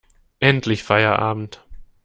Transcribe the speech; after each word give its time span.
Endlich 0.39 0.81
Feierabend! 0.81 1.63